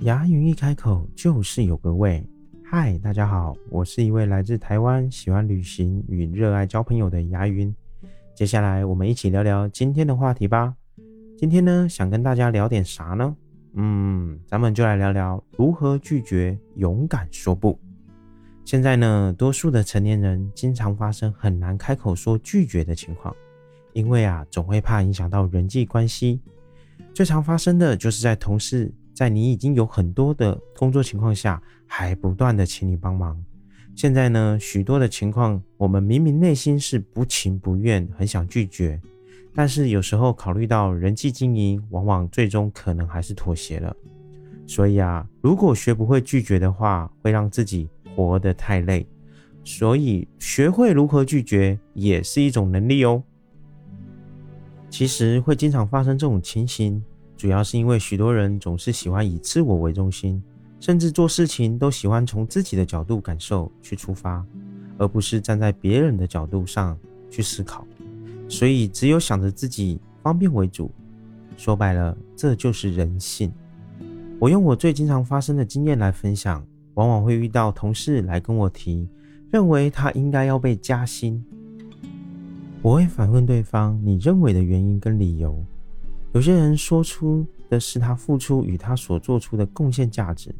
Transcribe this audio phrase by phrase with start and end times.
[0.00, 2.26] 牙云一开口就是有个味。
[2.64, 7.74] 嗨，大家好，我是一位来自台湾、喜欢旅行与热爱交朋友的牙云。
[8.34, 10.74] 接下来我们一起聊聊今天的话题吧。
[11.36, 13.36] 今天呢，想跟大家聊点啥呢？
[13.74, 17.78] 嗯，咱们就来聊聊如何拒绝，勇敢说不。
[18.64, 23.36] 现在呢，多数的成年人经常发生很难开口说拒绝的情况，
[23.92, 26.40] 因为啊，总会怕影响到人际关系。
[27.12, 28.90] 最常发生的就是在同事。
[29.20, 33.38] 在你已经有很多的工作情况下，还不断的请你帮忙。
[33.94, 38.98] 现在呢，许多的情况，我们明明内心是不情不愿，很想拒绝，
[39.54, 43.94] 但是有时候考虑到人际经营，往往最终可能还是妥协了。
[44.66, 49.06] 所以啊，如果学不会拒绝的话，会让自己活得太累。
[49.64, 53.22] 所以学会如何拒绝也是一种能力哦。
[54.88, 57.04] 其实会经常发生这种情形。
[57.40, 60.42] 主要是因为许多人总是喜欢以自我为中心，
[60.78, 64.44] 甚至做事情都喜欢从自己的角度感受去出发，
[64.98, 66.98] 而不是站在别人的角度上
[67.30, 67.86] 去思考。
[68.46, 70.90] 所以只有想着自己方便为主。
[71.56, 73.50] 说白了，这就是人性。
[74.38, 79.08] 我用我最经常发生的经验来分享，往往会遇到同事来跟我提，
[79.50, 81.42] 认为他应该要被加薪。
[82.82, 85.64] 我会反问对方：你认为的原因跟理由？
[86.32, 90.54] 有些人说出的是他付出与他所做出的贡献价值，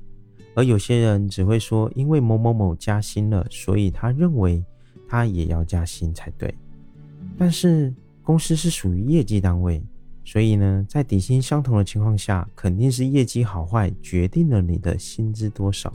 [0.54, 4.64] 而有些人只会说因为某某某加薪了，所以他认为
[5.08, 6.52] 他也要加薪才对。
[7.38, 9.80] 但是公司是属于业绩单位，
[10.24, 15.92] 所以呢，在底薪相同的情况下，肯定是业绩好坏决定了你的薪资多少。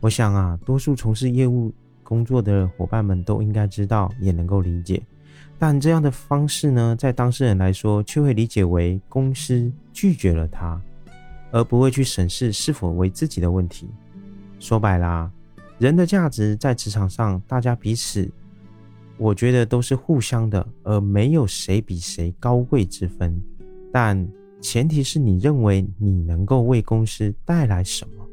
[0.00, 1.72] 我想啊，多数从事业务
[2.02, 5.02] 工作的伙伴们都应该知道，也能够理解。
[5.58, 10.80] 但这样的方式呢，在当事人来说，却会理解为公司拒绝了他，
[11.50, 13.88] 而不会去审视是否为自己的问题。
[14.60, 15.28] 说白啦，
[15.78, 18.30] 人的价值在职场上，大家彼此，
[19.16, 23.40] 我觉得都是互相的，而没有谁比谁高贵之分。
[23.92, 24.28] 但
[24.60, 28.24] 前提是你认为你能够为公司带来什么，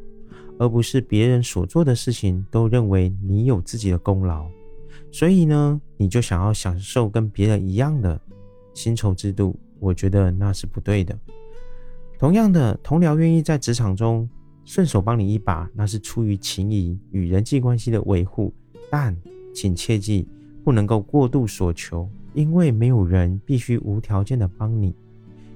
[0.59, 4.47] 而不是别人所做的事情都认为你有自己的功劳。
[5.15, 8.19] 所以呢，你就想要享受跟别人一样的
[8.73, 11.17] 薪酬制度，我觉得那是不对的。
[12.19, 14.29] 同样的，同僚愿意在职场中
[14.65, 18.53] 顺手帮你一把，那是出于情谊与人际关系的维护。
[18.91, 19.15] 但
[19.53, 20.27] 请切记，
[20.65, 24.93] 不能够过度所求，因为没有人必须无条件的帮你。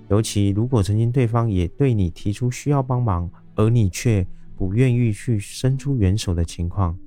[0.07, 4.25] 尤其如果曾经对方也对你提出需要帮忙，而你却
[4.55, 6.97] 不愿意去伸出援手的情况，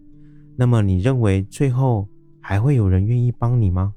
[0.54, 2.06] 那么你认为最后？
[2.42, 3.94] 还会有人愿意帮你吗？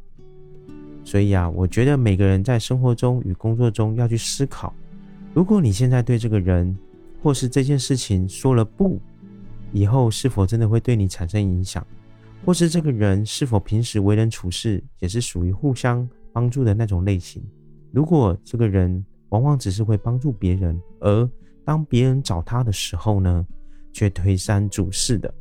[1.03, 4.73] 所以啊，我觉得每个人在生活中与工作中要去思考：
[5.33, 6.73] 如果你现在对这个人
[7.21, 9.01] 或是这件事情说了不，
[9.73, 11.85] 以后是否真的会对你产生影响？
[12.45, 17.43] 或是这个人是否平时为人处事也是属于互相帮助的那种类型？
[17.91, 21.29] 如果这个人往往只是会帮助别人，而
[21.63, 23.45] 当别人找他的时候呢，
[23.91, 25.33] 却推三阻四的。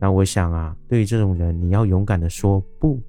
[0.00, 3.00] 那我想啊，对于这种人，你要勇敢的说不，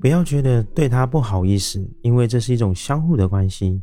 [0.00, 3.82] 不要觉得对他不好意思，因为这是一种相互的关系。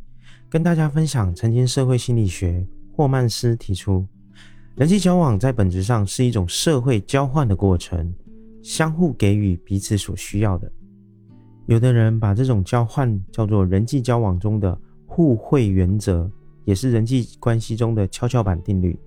[0.50, 2.66] 跟大家分享，曾经社会心理学
[2.96, 4.06] 霍曼斯提出，
[4.76, 8.14] 人际交往在本质上是一种社会交换的过程，
[8.62, 10.72] 相互给予彼此所需要的。
[11.68, 16.30] 有的人把这种交换叫做人际交往中的互惠原则，
[16.66, 18.98] 也是人际关系中的跷跷板定律。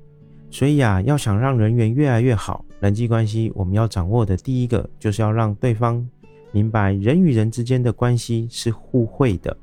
[0.54, 6.08] 所以啊，要想让人缘越来越好，人际关系我们要掌握的第一个，就是要让对方
[6.52, 9.56] 明白人与人之间的关系是互惠的，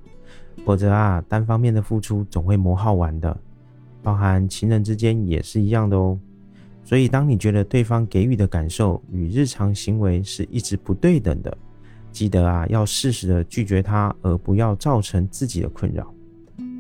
[0.66, 3.40] 否则啊，单方面的付出总会磨耗完的，
[4.04, 6.20] 包含情人之间也是一样的哦。
[6.84, 11.58] 所以，当你觉得对方给予的感受与日常行为是一直不对等的，
[12.12, 16.14] 记得啊，要适时的拒绝他，而不要造成自己的困扰。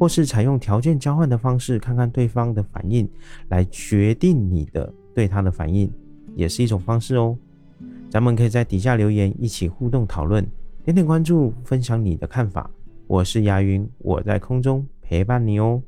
[0.01, 3.07] 或是采用条件交换的方式，看看对方的反应，
[3.49, 5.87] 来决定你的对他的反应，
[6.33, 7.37] 也是一种方式哦。
[8.09, 10.43] 咱们可以在底下留言，一起互动讨论，
[10.83, 12.67] 点点关注，分享你的看法。
[13.05, 15.79] 我是牙云，我在空中陪伴你哦。